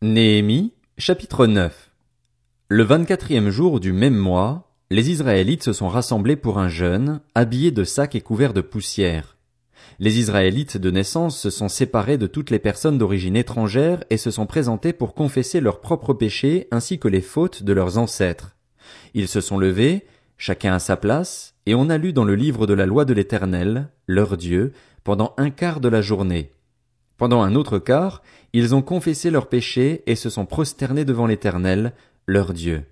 Néhémie, 0.00 0.74
chapitre 0.96 1.48
9 1.48 1.90
Le 2.68 2.84
vingt-quatrième 2.84 3.50
jour 3.50 3.80
du 3.80 3.92
même 3.92 4.14
mois, 4.14 4.70
les 4.90 5.10
Israélites 5.10 5.64
se 5.64 5.72
sont 5.72 5.88
rassemblés 5.88 6.36
pour 6.36 6.60
un 6.60 6.68
jeûne, 6.68 7.20
habillés 7.34 7.72
de 7.72 7.82
sacs 7.82 8.14
et 8.14 8.20
couverts 8.20 8.52
de 8.52 8.60
poussière. 8.60 9.38
Les 9.98 10.20
Israélites 10.20 10.76
de 10.76 10.92
naissance 10.92 11.36
se 11.36 11.50
sont 11.50 11.68
séparés 11.68 12.16
de 12.16 12.28
toutes 12.28 12.50
les 12.50 12.60
personnes 12.60 12.96
d'origine 12.96 13.34
étrangère 13.34 14.04
et 14.08 14.18
se 14.18 14.30
sont 14.30 14.46
présentés 14.46 14.92
pour 14.92 15.14
confesser 15.14 15.60
leurs 15.60 15.80
propres 15.80 16.14
péchés 16.14 16.68
ainsi 16.70 17.00
que 17.00 17.08
les 17.08 17.20
fautes 17.20 17.64
de 17.64 17.72
leurs 17.72 17.98
ancêtres. 17.98 18.54
Ils 19.14 19.26
se 19.26 19.40
sont 19.40 19.58
levés, 19.58 20.06
chacun 20.36 20.74
à 20.74 20.78
sa 20.78 20.96
place, 20.96 21.56
et 21.66 21.74
on 21.74 21.90
a 21.90 21.98
lu 21.98 22.12
dans 22.12 22.24
le 22.24 22.36
livre 22.36 22.68
de 22.68 22.74
la 22.74 22.86
loi 22.86 23.04
de 23.04 23.14
l'Éternel, 23.14 23.88
leur 24.06 24.36
Dieu, 24.36 24.74
pendant 25.02 25.34
un 25.38 25.50
quart 25.50 25.80
de 25.80 25.88
la 25.88 26.02
journée. 26.02 26.52
Pendant 27.18 27.42
un 27.42 27.54
autre 27.56 27.78
quart, 27.78 28.22
ils 28.52 28.74
ont 28.74 28.80
confessé 28.80 29.30
leurs 29.30 29.48
péchés 29.48 30.02
et 30.06 30.14
se 30.14 30.30
sont 30.30 30.46
prosternés 30.46 31.04
devant 31.04 31.26
l'Éternel, 31.26 31.92
leur 32.26 32.54
Dieu. 32.54 32.84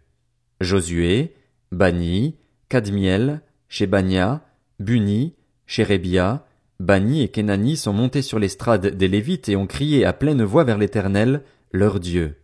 Josué, 0.60 1.34
Bani, 1.72 2.34
Kadmiel, 2.68 3.40
Shebania, 3.68 4.42
Buni, 4.80 5.34
Shérébia, 5.66 6.44
Bani 6.80 7.22
et 7.22 7.28
Kenani 7.28 7.76
sont 7.76 7.92
montés 7.92 8.20
sur 8.20 8.38
l'estrade 8.38 8.86
des 8.86 9.08
Lévites 9.08 9.48
et 9.48 9.56
ont 9.56 9.66
crié 9.66 10.04
à 10.04 10.12
pleine 10.12 10.42
voix 10.42 10.64
vers 10.64 10.76
l'Éternel, 10.76 11.42
leur 11.72 12.00
Dieu. 12.00 12.36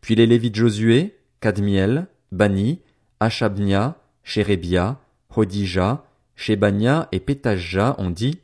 Puis 0.00 0.14
les 0.14 0.26
Lévites 0.26 0.56
Josué, 0.56 1.18
Kadmiel, 1.40 2.06
Bani, 2.32 2.80
Achabnia, 3.20 4.00
Shérébia, 4.24 4.98
Hodija, 5.34 6.04
Shebania 6.36 7.08
et 7.12 7.20
Pétajah 7.20 7.96
ont 7.98 8.10
dit, 8.10 8.38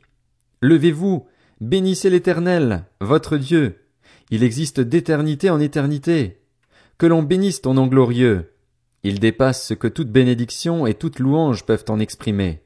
Levez-vous, 0.61 1.25
Bénissez 1.65 2.11
l'Éternel, 2.11 2.85
votre 3.01 3.37
Dieu. 3.37 3.87
Il 4.29 4.43
existe 4.43 4.79
d'éternité 4.79 5.49
en 5.49 5.59
éternité. 5.59 6.43
Que 6.99 7.07
l'on 7.07 7.23
bénisse 7.23 7.63
ton 7.63 7.73
nom 7.73 7.87
glorieux. 7.87 8.53
Il 9.01 9.19
dépasse 9.19 9.65
ce 9.65 9.73
que 9.73 9.87
toute 9.87 10.11
bénédiction 10.11 10.85
et 10.85 10.93
toute 10.93 11.17
louange 11.17 11.65
peuvent 11.65 11.85
en 11.87 11.99
exprimer. 11.99 12.61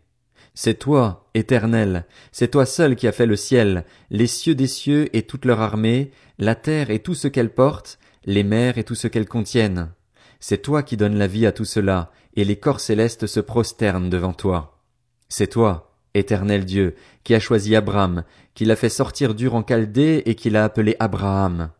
C'est 0.53 0.79
toi, 0.79 1.29
Éternel, 1.33 2.07
c'est 2.33 2.49
toi 2.49 2.65
seul 2.65 2.97
qui 2.97 3.07
as 3.07 3.13
fait 3.13 3.25
le 3.25 3.37
ciel, 3.37 3.85
les 4.09 4.27
cieux 4.27 4.53
des 4.53 4.67
cieux 4.67 5.07
et 5.15 5.21
toute 5.21 5.45
leur 5.45 5.61
armée, 5.61 6.11
la 6.37 6.55
terre 6.55 6.89
et 6.89 6.99
tout 6.99 7.15
ce 7.15 7.29
qu'elle 7.29 7.53
porte, 7.53 7.99
les 8.25 8.43
mers 8.43 8.77
et 8.77 8.83
tout 8.83 8.95
ce 8.95 9.07
qu'elles 9.07 9.29
contiennent. 9.29 9.93
C'est 10.41 10.61
toi 10.61 10.83
qui 10.83 10.97
donnes 10.97 11.17
la 11.17 11.27
vie 11.27 11.45
à 11.45 11.53
tout 11.53 11.63
cela, 11.63 12.11
et 12.35 12.43
les 12.43 12.57
corps 12.57 12.81
célestes 12.81 13.27
se 13.27 13.39
prosternent 13.39 14.09
devant 14.09 14.33
toi. 14.33 14.83
C'est 15.29 15.47
toi, 15.47 15.88
Éternel 16.19 16.65
Dieu, 16.65 16.95
qui 17.23 17.33
a 17.33 17.39
choisi 17.39 17.75
Abraham, 17.75 18.23
qui 18.53 18.65
l'a 18.65 18.75
fait 18.75 18.89
sortir 18.89 19.35
dur 19.35 19.55
en 19.55 19.63
Chaldée 19.63 20.23
et 20.25 20.35
qui 20.35 20.49
l'a 20.49 20.63
appelé 20.63 20.95
Abraham. 20.99 21.71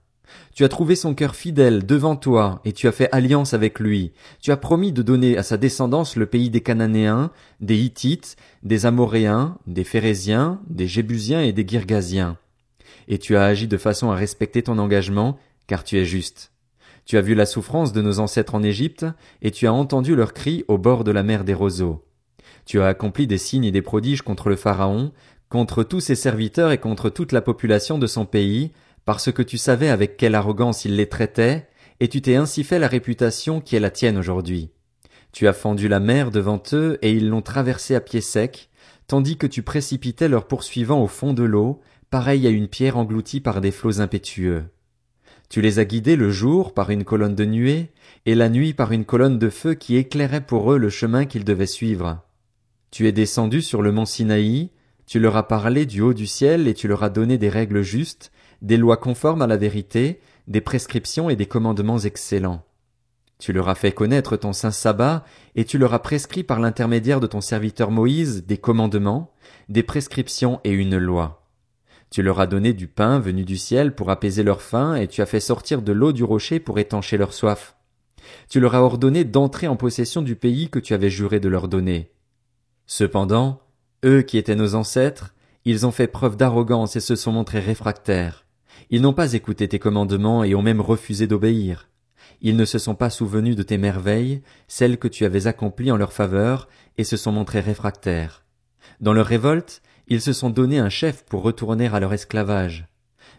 Tu 0.53 0.63
as 0.63 0.69
trouvé 0.69 0.95
son 0.95 1.13
cœur 1.13 1.35
fidèle 1.35 1.85
devant 1.85 2.15
toi, 2.15 2.61
et 2.65 2.73
tu 2.73 2.87
as 2.87 2.91
fait 2.91 3.09
alliance 3.11 3.53
avec 3.53 3.79
lui. 3.79 4.11
Tu 4.41 4.51
as 4.51 4.57
promis 4.57 4.91
de 4.91 5.01
donner 5.01 5.37
à 5.37 5.43
sa 5.43 5.57
descendance 5.57 6.15
le 6.15 6.25
pays 6.25 6.49
des 6.49 6.61
Cananéens, 6.61 7.31
des 7.61 7.77
Hittites, 7.77 8.35
des 8.63 8.85
Amoréens, 8.85 9.57
des 9.67 9.83
Phérésiens, 9.83 10.59
des 10.69 10.87
Jébusiens 10.87 11.41
et 11.41 11.53
des 11.53 11.67
Girgasiens. 11.67 12.37
Et 13.07 13.17
tu 13.17 13.35
as 13.35 13.45
agi 13.45 13.67
de 13.67 13.77
façon 13.77 14.11
à 14.11 14.15
respecter 14.15 14.63
ton 14.63 14.77
engagement, 14.77 15.37
car 15.67 15.83
tu 15.83 15.97
es 15.97 16.05
juste. 16.05 16.51
Tu 17.05 17.17
as 17.17 17.21
vu 17.21 17.33
la 17.33 17.45
souffrance 17.45 17.91
de 17.91 18.01
nos 18.01 18.19
ancêtres 18.19 18.55
en 18.55 18.61
Égypte, 18.61 19.05
et 19.41 19.51
tu 19.51 19.65
as 19.65 19.73
entendu 19.73 20.15
leurs 20.15 20.33
cris 20.33 20.63
au 20.67 20.77
bord 20.77 21.03
de 21.03 21.11
la 21.11 21.23
mer 21.23 21.43
des 21.43 21.53
roseaux. 21.53 22.03
Tu 22.69 22.79
as 22.79 22.85
accompli 22.85 23.25
des 23.25 23.39
signes 23.39 23.65
et 23.65 23.71
des 23.71 23.81
prodiges 23.81 24.21
contre 24.21 24.47
le 24.47 24.55
Pharaon, 24.55 25.11
contre 25.49 25.81
tous 25.81 26.01
ses 26.01 26.13
serviteurs 26.13 26.71
et 26.71 26.77
contre 26.77 27.09
toute 27.09 27.31
la 27.31 27.41
population 27.41 27.97
de 27.97 28.05
son 28.05 28.27
pays, 28.27 28.73
parce 29.05 29.31
que 29.31 29.41
tu 29.41 29.57
savais 29.57 29.89
avec 29.89 30.17
quelle 30.17 30.35
arrogance 30.35 30.85
il 30.85 30.95
les 30.95 31.09
traitait, 31.09 31.67
et 31.99 32.09
tu 32.09 32.21
t'es 32.21 32.35
ainsi 32.35 32.63
fait 32.63 32.77
la 32.77 32.87
réputation 32.87 33.59
qui 33.59 33.75
est 33.75 33.79
la 33.79 33.89
tienne 33.89 34.19
aujourd'hui. 34.19 34.69
Tu 35.31 35.47
as 35.47 35.53
fendu 35.53 35.87
la 35.87 35.99
mer 35.99 36.29
devant 36.29 36.61
eux, 36.73 36.99
et 37.01 37.11
ils 37.11 37.27
l'ont 37.27 37.41
traversée 37.41 37.95
à 37.95 38.01
pied 38.01 38.21
sec, 38.21 38.69
tandis 39.07 39.37
que 39.37 39.47
tu 39.47 39.63
précipitais 39.63 40.29
leurs 40.29 40.45
poursuivants 40.47 41.01
au 41.01 41.07
fond 41.07 41.33
de 41.33 41.41
l'eau, 41.41 41.81
pareil 42.11 42.45
à 42.45 42.51
une 42.51 42.67
pierre 42.67 42.97
engloutie 42.97 43.41
par 43.41 43.61
des 43.61 43.71
flots 43.71 43.99
impétueux. 43.99 44.65
Tu 45.49 45.61
les 45.61 45.79
as 45.79 45.85
guidés 45.85 46.15
le 46.15 46.29
jour 46.29 46.75
par 46.75 46.91
une 46.91 47.03
colonne 47.03 47.33
de 47.33 47.45
nuée, 47.45 47.89
et 48.27 48.35
la 48.35 48.47
nuit 48.47 48.75
par 48.75 48.91
une 48.91 49.05
colonne 49.05 49.39
de 49.39 49.49
feu 49.49 49.73
qui 49.73 49.95
éclairait 49.95 50.45
pour 50.45 50.71
eux 50.71 50.77
le 50.77 50.91
chemin 50.91 51.25
qu'ils 51.25 51.45
devaient 51.45 51.65
suivre. 51.65 52.21
Tu 52.91 53.07
es 53.07 53.11
descendu 53.11 53.61
sur 53.61 53.81
le 53.81 53.91
mont 53.91 54.05
Sinaï, 54.05 54.71
tu 55.05 55.19
leur 55.19 55.37
as 55.37 55.47
parlé 55.47 55.85
du 55.85 56.01
haut 56.01 56.13
du 56.13 56.27
ciel 56.27 56.67
et 56.67 56.73
tu 56.73 56.87
leur 56.87 57.03
as 57.03 57.09
donné 57.09 57.37
des 57.37 57.49
règles 57.49 57.81
justes, 57.81 58.31
des 58.61 58.77
lois 58.77 58.97
conformes 58.97 59.41
à 59.41 59.47
la 59.47 59.57
vérité, 59.57 60.19
des 60.47 60.61
prescriptions 60.61 61.29
et 61.29 61.35
des 61.35 61.45
commandements 61.45 61.99
excellents. 61.99 62.63
Tu 63.39 63.53
leur 63.53 63.69
as 63.69 63.75
fait 63.75 63.93
connaître 63.93 64.35
ton 64.35 64.51
saint 64.51 64.71
sabbat, 64.71 65.23
et 65.55 65.63
tu 65.63 65.77
leur 65.77 65.93
as 65.93 66.01
prescrit 66.01 66.43
par 66.43 66.59
l'intermédiaire 66.59 67.21
de 67.21 67.27
ton 67.27 67.41
serviteur 67.41 67.89
Moïse 67.89 68.45
des 68.45 68.57
commandements, 68.57 69.31
des 69.69 69.81
prescriptions 69.81 70.59
et 70.63 70.71
une 70.71 70.97
loi. 70.97 71.47
Tu 72.09 72.21
leur 72.21 72.39
as 72.39 72.47
donné 72.47 72.73
du 72.73 72.87
pain 72.87 73.19
venu 73.19 73.45
du 73.45 73.55
ciel 73.55 73.95
pour 73.95 74.09
apaiser 74.09 74.43
leur 74.43 74.61
faim, 74.61 74.95
et 74.95 75.07
tu 75.07 75.21
as 75.21 75.25
fait 75.25 75.39
sortir 75.39 75.81
de 75.81 75.91
l'eau 75.91 76.11
du 76.11 76.23
rocher 76.23 76.59
pour 76.59 76.79
étancher 76.79 77.17
leur 77.17 77.33
soif. 77.33 77.77
Tu 78.49 78.59
leur 78.59 78.75
as 78.75 78.81
ordonné 78.81 79.23
d'entrer 79.23 79.67
en 79.67 79.75
possession 79.75 80.21
du 80.21 80.35
pays 80.35 80.69
que 80.69 80.79
tu 80.79 80.93
avais 80.93 81.09
juré 81.09 81.39
de 81.39 81.49
leur 81.49 81.67
donner. 81.67 82.11
Cependant, 82.91 83.61
eux 84.03 84.23
qui 84.23 84.39
étaient 84.39 84.55
nos 84.55 84.73
ancêtres, 84.73 85.35
ils 85.63 85.85
ont 85.85 85.91
fait 85.91 86.07
preuve 86.07 86.37
d'arrogance 86.37 86.95
et 86.95 86.99
se 86.99 87.15
sont 87.15 87.31
montrés 87.31 87.59
réfractaires. 87.59 88.47
Ils 88.89 89.03
n'ont 89.03 89.13
pas 89.13 89.33
écouté 89.33 89.67
tes 89.67 89.77
commandements 89.77 90.43
et 90.43 90.55
ont 90.55 90.63
même 90.63 90.81
refusé 90.81 91.27
d'obéir. 91.27 91.87
Ils 92.41 92.57
ne 92.57 92.65
se 92.65 92.79
sont 92.79 92.95
pas 92.95 93.11
souvenus 93.11 93.55
de 93.55 93.61
tes 93.61 93.77
merveilles, 93.77 94.41
celles 94.67 94.97
que 94.97 95.07
tu 95.07 95.23
avais 95.23 95.45
accomplies 95.45 95.91
en 95.91 95.97
leur 95.97 96.11
faveur, 96.13 96.67
et 96.97 97.03
se 97.03 97.15
sont 97.15 97.31
montrés 97.31 97.59
réfractaires. 97.59 98.43
Dans 99.01 99.13
leur 99.13 99.27
révolte, 99.27 99.83
ils 100.07 100.19
se 100.19 100.33
sont 100.33 100.49
donné 100.49 100.79
un 100.79 100.89
chef 100.89 101.25
pour 101.25 101.43
retourner 101.43 101.85
à 101.93 101.99
leur 101.99 102.11
esclavage. 102.11 102.87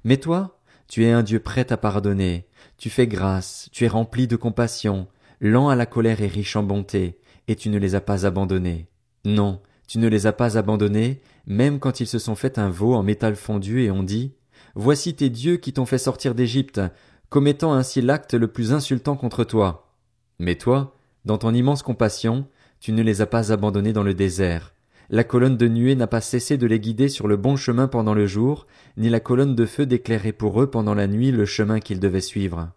Mais 0.05 0.19
toi, 0.19 0.61
tu 0.87 1.05
es 1.05 1.11
un 1.11 1.25
Dieu 1.25 1.41
prêt 1.41 1.73
à 1.73 1.77
pardonner, 1.77 2.47
tu 2.79 2.89
fais 2.89 3.09
grâce, 3.09 3.69
tu 3.73 3.85
es 3.85 3.89
rempli 3.89 4.29
de 4.29 4.37
compassion, 4.37 5.09
lent 5.41 5.69
à 5.69 5.75
la 5.75 5.87
colère 5.87 6.21
et 6.21 6.29
riche 6.29 6.55
en 6.55 6.63
bonté, 6.63 7.19
et 7.49 7.57
tu 7.57 7.69
ne 7.69 7.79
les 7.79 7.97
as 7.97 8.01
pas 8.01 8.27
abandonnés. 8.27 8.90
Non, 9.25 9.61
tu 9.87 9.99
ne 9.99 10.09
les 10.09 10.27
as 10.27 10.33
pas 10.33 10.57
abandonnés, 10.57 11.21
même 11.47 11.79
quand 11.79 12.01
ils 12.01 12.07
se 12.07 12.19
sont 12.19 12.35
fait 12.35 12.59
un 12.59 12.71
veau 12.71 12.95
en 12.95 13.03
métal 13.03 13.37
fondu 13.37 13.83
et 13.83 13.91
ont 13.91 14.03
dit, 14.03 14.35
Voici 14.75 15.15
tes 15.15 15.31
dieux 15.31 15.57
qui 15.57 15.73
t'ont 15.73 15.87
fait 15.87 15.99
sortir 15.99 16.35
d'Égypte, 16.35 16.81
commettant 17.29 17.73
ainsi 17.73 18.01
l'acte 18.01 18.35
le 18.35 18.49
plus 18.49 18.73
insultant 18.73 19.17
contre 19.17 19.45
toi. 19.45 19.93
Mais 20.39 20.55
toi, 20.55 20.97
dans 21.25 21.39
ton 21.39 21.53
immense 21.53 21.83
compassion, 21.83 22.47
tu 22.81 22.93
ne 22.93 23.03
les 23.03 23.21
as 23.21 23.27
pas 23.27 23.53
abandonnés 23.53 23.93
dans 23.93 24.03
le 24.03 24.15
désert. 24.15 24.75
La 25.11 25.25
colonne 25.25 25.57
de 25.57 25.67
nuée 25.67 25.97
n'a 25.97 26.07
pas 26.07 26.21
cessé 26.21 26.57
de 26.57 26.67
les 26.67 26.79
guider 26.79 27.09
sur 27.09 27.27
le 27.27 27.37
bon 27.37 27.57
chemin 27.57 27.89
pendant 27.89 28.15
le 28.15 28.27
jour, 28.27 28.67
ni 28.97 29.09
la 29.09 29.19
colonne 29.19 29.57
de 29.57 29.67
feu 29.67 29.85
d'éclairer 29.85 30.33
pour 30.33 30.63
eux 30.63 30.71
pendant 30.71 30.95
la 30.95 31.09
nuit 31.09 31.33
le 31.33 31.47
chemin 31.47 31.81
qu'ils 31.81 31.99
devaient 31.99 32.21
suivre. 32.21 32.71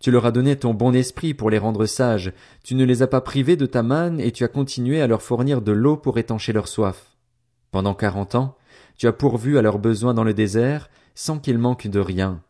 Tu 0.00 0.10
leur 0.10 0.26
as 0.26 0.32
donné 0.32 0.56
ton 0.56 0.74
bon 0.74 0.94
esprit 0.94 1.34
pour 1.34 1.50
les 1.50 1.58
rendre 1.58 1.86
sages, 1.86 2.32
tu 2.62 2.74
ne 2.74 2.84
les 2.84 3.02
as 3.02 3.06
pas 3.06 3.20
privés 3.20 3.56
de 3.56 3.66
ta 3.66 3.82
manne 3.82 4.20
et 4.20 4.32
tu 4.32 4.44
as 4.44 4.48
continué 4.48 5.00
à 5.00 5.06
leur 5.06 5.22
fournir 5.22 5.62
de 5.62 5.72
l'eau 5.72 5.96
pour 5.96 6.18
étancher 6.18 6.52
leur 6.52 6.68
soif. 6.68 7.16
Pendant 7.70 7.94
quarante 7.94 8.34
ans, 8.34 8.56
tu 8.96 9.06
as 9.06 9.12
pourvu 9.12 9.58
à 9.58 9.62
leurs 9.62 9.78
besoins 9.78 10.14
dans 10.14 10.24
le 10.24 10.34
désert, 10.34 10.90
sans 11.14 11.38
qu'ils 11.38 11.58
manquent 11.58 11.88
de 11.88 12.00
rien. 12.00 12.40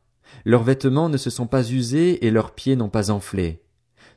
Leurs 0.45 0.63
vêtements 0.63 1.09
ne 1.09 1.17
se 1.17 1.31
sont 1.31 1.47
pas 1.47 1.71
usés 1.71 2.27
et 2.27 2.31
leurs 2.31 2.53
pieds 2.53 2.77
n'ont 2.77 2.89
pas 2.89 3.11
enflé. 3.11 3.63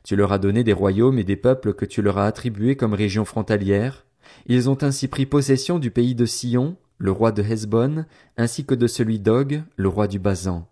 Tu 0.04 0.16
leur 0.16 0.32
as 0.32 0.38
donné 0.38 0.64
des 0.64 0.72
royaumes 0.72 1.18
et 1.18 1.24
des 1.24 1.36
peuples 1.36 1.74
que 1.74 1.84
tu 1.84 2.02
leur 2.02 2.18
as 2.18 2.26
attribués 2.26 2.76
comme 2.76 2.94
régions 2.94 3.24
frontalières. 3.24 4.06
Ils 4.46 4.68
ont 4.68 4.82
ainsi 4.82 5.08
pris 5.08 5.26
possession 5.26 5.78
du 5.78 5.90
pays 5.90 6.14
de 6.14 6.26
Sion, 6.26 6.76
le 6.98 7.12
roi 7.12 7.32
de 7.32 7.42
Hesbon, 7.42 8.04
ainsi 8.36 8.64
que 8.64 8.74
de 8.74 8.86
celui 8.86 9.18
d'Og, 9.18 9.62
le 9.76 9.88
roi 9.88 10.08
du 10.08 10.18
Basan. 10.18 10.68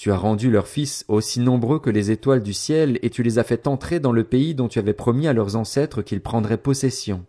Tu 0.00 0.10
as 0.10 0.16
rendu 0.16 0.50
leurs 0.50 0.66
fils 0.66 1.04
aussi 1.08 1.40
nombreux 1.40 1.78
que 1.78 1.90
les 1.90 2.10
étoiles 2.10 2.42
du 2.42 2.54
ciel, 2.54 2.98
et 3.02 3.10
tu 3.10 3.22
les 3.22 3.38
as 3.38 3.44
fait 3.44 3.66
entrer 3.66 4.00
dans 4.00 4.12
le 4.12 4.24
pays 4.24 4.54
dont 4.54 4.66
tu 4.66 4.78
avais 4.78 4.94
promis 4.94 5.28
à 5.28 5.34
leurs 5.34 5.56
ancêtres 5.56 6.00
qu'ils 6.00 6.22
prendraient 6.22 6.56
possession. 6.56 7.26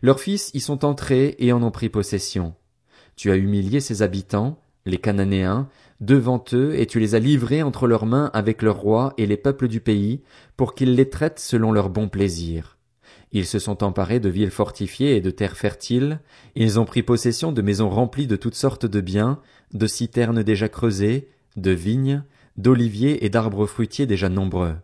Leurs 0.00 0.18
fils 0.18 0.50
y 0.54 0.60
sont 0.60 0.86
entrés 0.86 1.36
et 1.38 1.52
en 1.52 1.62
ont 1.62 1.70
pris 1.70 1.90
possession. 1.90 2.54
Tu 3.14 3.30
as 3.30 3.36
humilié 3.36 3.80
ses 3.80 4.00
habitants, 4.00 4.58
les 4.86 4.96
Cananéens, 4.96 5.68
devant 6.00 6.42
eux, 6.54 6.80
et 6.80 6.86
tu 6.86 6.98
les 6.98 7.14
as 7.14 7.18
livrés 7.18 7.62
entre 7.62 7.86
leurs 7.86 8.06
mains 8.06 8.30
avec 8.32 8.62
leurs 8.62 8.80
rois 8.80 9.12
et 9.18 9.26
les 9.26 9.36
peuples 9.36 9.68
du 9.68 9.80
pays, 9.80 10.22
pour 10.56 10.74
qu'ils 10.74 10.94
les 10.94 11.10
traitent 11.10 11.40
selon 11.40 11.72
leur 11.72 11.90
bon 11.90 12.08
plaisir. 12.08 12.78
Ils 13.32 13.44
se 13.44 13.58
sont 13.58 13.84
emparés 13.84 14.18
de 14.18 14.30
villes 14.30 14.50
fortifiées 14.50 15.14
et 15.14 15.20
de 15.20 15.30
terres 15.30 15.58
fertiles, 15.58 16.20
ils 16.54 16.80
ont 16.80 16.86
pris 16.86 17.02
possession 17.02 17.52
de 17.52 17.60
maisons 17.60 17.90
remplies 17.90 18.26
de 18.26 18.36
toutes 18.36 18.54
sortes 18.54 18.86
de 18.86 19.02
biens, 19.02 19.40
de 19.74 19.86
citernes 19.86 20.42
déjà 20.42 20.70
creusées, 20.70 21.28
de 21.60 21.70
vignes, 21.70 22.22
d'oliviers 22.56 23.24
et 23.24 23.30
d'arbres 23.30 23.66
fruitiers 23.66 24.06
déjà 24.06 24.28
nombreux. 24.28 24.76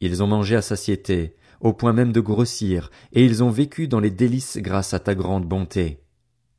Ils 0.00 0.22
ont 0.22 0.26
mangé 0.26 0.56
à 0.56 0.62
satiété, 0.62 1.36
au 1.60 1.72
point 1.72 1.92
même 1.92 2.12
de 2.12 2.20
grossir, 2.20 2.90
et 3.12 3.24
ils 3.24 3.44
ont 3.44 3.50
vécu 3.50 3.86
dans 3.88 4.00
les 4.00 4.10
délices 4.10 4.58
grâce 4.58 4.94
à 4.94 4.98
ta 4.98 5.14
grande 5.14 5.46
bonté. 5.46 6.00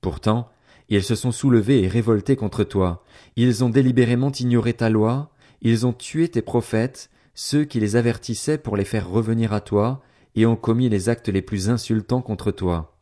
Pourtant, 0.02 0.50
ils 0.90 1.04
se 1.04 1.16
sont 1.16 1.32
soulevés 1.32 1.84
et 1.84 1.88
révoltés 1.88 2.36
contre 2.36 2.64
toi, 2.64 3.04
ils 3.36 3.64
ont 3.64 3.70
délibérément 3.70 4.32
ignoré 4.32 4.74
ta 4.74 4.90
loi, 4.90 5.32
Ils 5.66 5.88
ont 5.88 5.94
tué 5.94 6.28
tes 6.28 6.42
prophètes, 6.42 7.10
ceux 7.36 7.64
qui 7.64 7.80
les 7.80 7.96
avertissaient 7.96 8.58
pour 8.58 8.76
les 8.76 8.84
faire 8.84 9.10
revenir 9.10 9.54
à 9.54 9.62
toi, 9.62 10.02
et 10.36 10.46
ont 10.46 10.58
commis 10.58 10.90
les 10.90 11.08
actes 11.08 11.30
les 11.30 11.42
plus 11.42 11.70
insultants 11.70 12.22
contre 12.22 12.52
toi. 12.52 12.98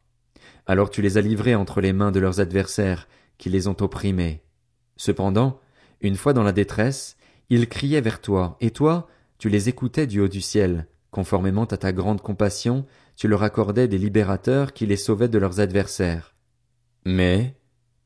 Alors 0.67 0.91
tu 0.91 1.01
les 1.01 1.17
as 1.17 1.21
livrés 1.21 1.55
entre 1.55 1.81
les 1.81 1.91
mains 1.91 2.11
de 2.11 2.19
leurs 2.19 2.39
adversaires, 2.39 3.07
qui 3.37 3.49
les 3.49 3.67
ont 3.67 3.75
opprimés. 3.81 4.43
Cependant, 4.95 5.59
une 6.01 6.15
fois 6.15 6.33
dans 6.33 6.43
la 6.43 6.51
détresse, 6.51 7.17
ils 7.49 7.67
criaient 7.67 8.01
vers 8.01 8.21
toi, 8.21 8.57
et 8.59 8.71
toi, 8.71 9.07
tu 9.37 9.49
les 9.49 9.69
écoutais 9.69 10.07
du 10.07 10.19
haut 10.19 10.27
du 10.27 10.41
ciel, 10.41 10.87
conformément 11.11 11.65
à 11.65 11.77
ta 11.77 11.91
grande 11.91 12.21
compassion, 12.21 12.85
tu 13.15 13.27
leur 13.27 13.43
accordais 13.43 13.87
des 13.87 13.97
libérateurs 13.97 14.73
qui 14.73 14.85
les 14.85 14.95
sauvaient 14.95 15.27
de 15.27 15.37
leurs 15.37 15.59
adversaires. 15.59 16.33
Mais, 17.05 17.55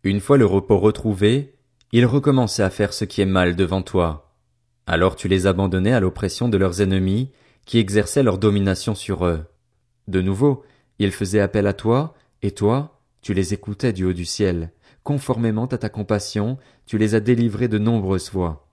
une 0.03 0.19
fois 0.19 0.37
le 0.37 0.45
repos 0.45 0.77
retrouvé, 0.77 1.55
ils 1.91 2.05
recommençaient 2.05 2.63
à 2.63 2.69
faire 2.69 2.93
ce 2.93 3.05
qui 3.05 3.21
est 3.21 3.25
mal 3.25 3.55
devant 3.55 3.81
toi. 3.81 4.33
Alors 4.87 5.15
tu 5.15 5.27
les 5.27 5.47
abandonnais 5.47 5.93
à 5.93 5.99
l'oppression 5.99 6.49
de 6.49 6.57
leurs 6.57 6.81
ennemis, 6.81 7.31
qui 7.65 7.79
exerçaient 7.79 8.23
leur 8.23 8.37
domination 8.37 8.93
sur 8.95 9.25
eux. 9.25 9.45
De 10.07 10.21
nouveau, 10.21 10.63
ils 10.99 11.11
faisaient 11.11 11.39
appel 11.39 11.65
à 11.67 11.73
toi, 11.73 12.13
et 12.41 12.51
toi, 12.51 12.94
tu 13.25 13.33
les 13.33 13.55
écoutais 13.55 13.91
du 13.91 14.05
haut 14.05 14.13
du 14.13 14.23
ciel. 14.23 14.71
Conformément 15.01 15.65
à 15.65 15.79
ta 15.79 15.89
compassion, 15.89 16.59
tu 16.85 16.99
les 16.99 17.15
as 17.15 17.19
délivrés 17.19 17.67
de 17.67 17.79
nombreuses 17.79 18.29
fois. 18.29 18.69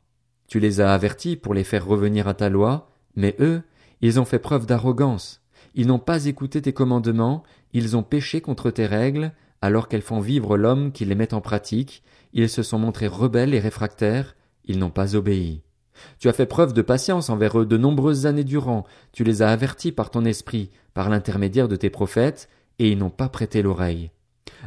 Tu 0.46 0.60
les 0.60 0.82
as 0.82 0.93
avertis 0.93 1.37
pour 1.37 1.54
les 1.54 1.64
faire 1.64 1.87
revenir 1.87 2.28
à 2.28 2.34
ta 2.34 2.50
loi, 2.50 2.90
mais 3.16 3.34
eux, 3.40 3.62
ils 4.02 4.20
ont 4.20 4.26
fait 4.26 4.38
preuve 4.38 4.66
d'arrogance. 4.66 5.40
Ils 5.75 5.87
n'ont 5.87 5.99
pas 5.99 6.26
écouté 6.26 6.60
tes 6.60 6.75
commandements, 6.75 7.44
ils 7.72 7.96
ont 7.96 8.02
péché 8.02 8.43
contre 8.43 8.70
tes 8.70 8.84
règles, 8.84 9.32
alors 9.62 9.88
qu'elles 9.88 10.02
font 10.02 10.20
vivre 10.20 10.58
l'homme 10.58 10.93
qui 10.93 11.06
les 11.06 11.14
met 11.14 11.32
en 11.32 11.40
pratique, 11.40 12.02
ils 12.34 12.50
se 12.50 12.62
sont 12.62 12.78
montrés 12.78 13.06
rebelles 13.06 13.54
et 13.54 13.58
réfractaires, 13.58 14.37
ils 14.66 14.78
n'ont 14.78 14.90
pas 14.90 15.16
obéi. 15.16 15.62
Tu 16.19 16.28
as 16.28 16.34
fait 16.34 16.44
preuve 16.44 16.75
de 16.75 16.82
patience 16.82 17.31
envers 17.31 17.58
eux 17.58 17.64
de 17.64 17.78
nombreuses 17.78 18.26
années 18.26 18.44
durant, 18.44 18.84
tu 19.12 19.25
les 19.25 19.40
as 19.40 19.49
avertis 19.49 19.93
par 19.93 20.10
ton 20.10 20.26
esprit, 20.26 20.69
par 20.93 21.08
l'intermédiaire 21.08 21.69
de 21.69 21.76
tes 21.76 21.88
prophètes, 21.88 22.50
et 22.78 22.90
ils 22.90 22.99
n'ont 22.99 23.08
pas 23.08 23.31
prêté 23.31 23.62
l'oreille. 23.62 24.10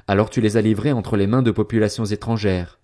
Alors 0.08 0.30
tu 0.30 0.42
les 0.42 0.58
as 0.58 0.62
livrés 0.62 0.92
entre 0.92 1.18
les 1.18 1.28
mains 1.28 1.42
de 1.42 1.52
populations 1.52 2.06
étrangères. 2.06 2.80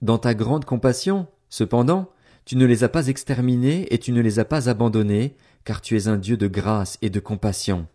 Dans 0.00 0.18
ta 0.18 0.34
grande 0.34 0.64
compassion, 0.64 1.26
cependant, 1.48 2.10
tu 2.44 2.56
ne 2.56 2.66
les 2.66 2.84
as 2.84 2.88
pas 2.88 3.06
exterminés 3.06 3.86
et 3.90 3.98
tu 3.98 4.12
ne 4.12 4.20
les 4.20 4.38
as 4.38 4.44
pas 4.44 4.68
abandonnés, 4.68 5.36
car 5.64 5.80
tu 5.80 5.96
es 5.96 6.08
un 6.08 6.16
Dieu 6.16 6.36
de 6.36 6.48
grâce 6.48 6.98
et 7.02 7.10
de 7.10 7.20
compassion. 7.20 7.86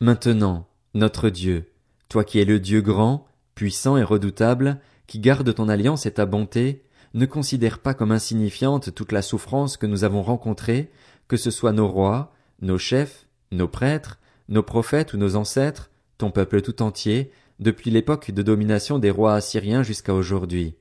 Maintenant, 0.00 0.66
notre 0.94 1.30
Dieu, 1.30 1.70
toi 2.08 2.24
qui 2.24 2.40
es 2.40 2.44
le 2.44 2.60
Dieu 2.60 2.82
grand, 2.82 3.26
puissant 3.54 3.96
et 3.96 4.02
redoutable, 4.02 4.80
qui 5.06 5.18
garde 5.18 5.54
ton 5.54 5.68
alliance 5.68 6.06
et 6.06 6.12
ta 6.12 6.26
bonté, 6.26 6.84
ne 7.14 7.26
considère 7.26 7.78
pas 7.78 7.94
comme 7.94 8.12
insignifiante 8.12 8.94
toute 8.94 9.12
la 9.12 9.22
souffrance 9.22 9.76
que 9.76 9.86
nous 9.86 10.04
avons 10.04 10.22
rencontrée, 10.22 10.90
que 11.28 11.36
ce 11.36 11.50
soit 11.50 11.72
nos 11.72 11.88
rois, 11.88 12.32
nos 12.60 12.78
chefs, 12.78 13.26
nos 13.50 13.68
prêtres, 13.68 14.18
nos 14.48 14.62
prophètes 14.62 15.14
ou 15.14 15.16
nos 15.16 15.36
ancêtres, 15.36 15.90
ton 16.18 16.30
peuple 16.30 16.60
tout 16.60 16.82
entier, 16.82 17.30
depuis 17.60 17.90
l'époque 17.90 18.30
de 18.30 18.42
domination 18.42 18.98
des 18.98 19.10
rois 19.10 19.34
assyriens 19.34 19.82
jusqu'à 19.82 20.14
aujourd'hui. 20.14 20.74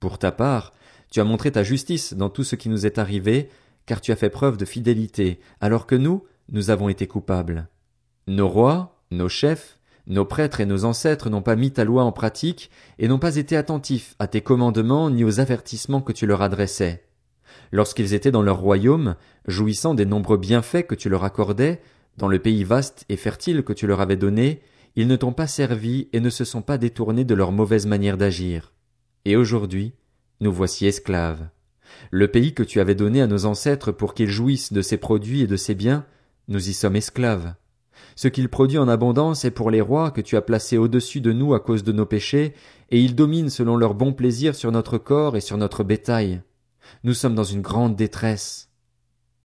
Pour 0.00 0.18
ta 0.18 0.32
part, 0.32 0.72
tu 1.10 1.20
as 1.20 1.24
montré 1.24 1.52
ta 1.52 1.62
justice 1.62 2.14
dans 2.14 2.30
tout 2.30 2.44
ce 2.44 2.56
qui 2.56 2.68
nous 2.68 2.86
est 2.86 2.98
arrivé, 2.98 3.48
car 3.84 4.00
tu 4.00 4.12
as 4.12 4.16
fait 4.16 4.30
preuve 4.30 4.56
de 4.56 4.64
fidélité, 4.64 5.40
alors 5.60 5.86
que 5.86 5.96
nous, 5.96 6.24
nous 6.48 6.70
avons 6.70 6.88
été 6.88 7.06
coupables. 7.06 7.68
Nos 8.28 8.48
rois, 8.48 9.02
nos 9.10 9.28
chefs, 9.28 9.78
nos 10.06 10.24
prêtres 10.24 10.60
et 10.60 10.66
nos 10.66 10.84
ancêtres 10.84 11.28
n'ont 11.28 11.42
pas 11.42 11.56
mis 11.56 11.72
ta 11.72 11.84
loi 11.84 12.04
en 12.04 12.12
pratique 12.12 12.70
et 12.98 13.08
n'ont 13.08 13.18
pas 13.18 13.36
été 13.36 13.56
attentifs 13.56 14.14
à 14.18 14.26
tes 14.26 14.40
commandements 14.40 15.10
ni 15.10 15.24
aux 15.24 15.40
avertissements 15.40 16.00
que 16.00 16.12
tu 16.12 16.26
leur 16.26 16.42
adressais. 16.42 17.04
Lorsqu'ils 17.72 18.14
étaient 18.14 18.30
dans 18.30 18.42
leur 18.42 18.58
royaume, 18.58 19.16
jouissant 19.46 19.94
des 19.94 20.06
nombreux 20.06 20.38
bienfaits 20.38 20.86
que 20.86 20.94
tu 20.94 21.08
leur 21.08 21.24
accordais, 21.24 21.80
dans 22.16 22.28
le 22.28 22.38
pays 22.38 22.64
vaste 22.64 23.04
et 23.08 23.16
fertile 23.16 23.62
que 23.62 23.72
tu 23.72 23.86
leur 23.86 24.00
avais 24.00 24.16
donné, 24.16 24.62
ils 24.96 25.08
ne 25.08 25.16
t'ont 25.16 25.32
pas 25.32 25.46
servi 25.46 26.08
et 26.12 26.20
ne 26.20 26.30
se 26.30 26.44
sont 26.44 26.62
pas 26.62 26.78
détournés 26.78 27.24
de 27.24 27.34
leur 27.34 27.52
mauvaise 27.52 27.86
manière 27.86 28.18
d'agir. 28.18 28.72
Et 29.24 29.36
aujourd'hui, 29.36 29.94
nous 30.40 30.52
voici 30.52 30.86
esclaves. 30.86 31.48
Le 32.10 32.28
pays 32.28 32.54
que 32.54 32.62
tu 32.62 32.80
avais 32.80 32.94
donné 32.94 33.22
à 33.22 33.26
nos 33.26 33.44
ancêtres 33.44 33.92
pour 33.92 34.14
qu'ils 34.14 34.28
jouissent 34.28 34.72
de 34.72 34.82
ses 34.82 34.96
produits 34.96 35.42
et 35.42 35.46
de 35.46 35.56
ses 35.56 35.74
biens, 35.74 36.04
nous 36.48 36.68
y 36.68 36.72
sommes 36.72 36.96
esclaves. 36.96 37.54
Ce 38.16 38.28
qu'il 38.28 38.48
produit 38.48 38.78
en 38.78 38.88
abondance 38.88 39.44
est 39.44 39.50
pour 39.50 39.70
les 39.70 39.80
rois 39.80 40.10
que 40.10 40.20
tu 40.20 40.36
as 40.36 40.42
placés 40.42 40.78
au-dessus 40.78 41.20
de 41.20 41.32
nous 41.32 41.54
à 41.54 41.60
cause 41.60 41.84
de 41.84 41.92
nos 41.92 42.06
péchés, 42.06 42.54
et 42.90 43.00
ils 43.00 43.14
dominent 43.14 43.50
selon 43.50 43.76
leur 43.76 43.94
bon 43.94 44.12
plaisir 44.12 44.54
sur 44.54 44.72
notre 44.72 44.98
corps 44.98 45.36
et 45.36 45.40
sur 45.40 45.56
notre 45.56 45.84
bétail. 45.84 46.42
Nous 47.04 47.14
sommes 47.14 47.34
dans 47.34 47.44
une 47.44 47.62
grande 47.62 47.96
détresse. 47.96 48.71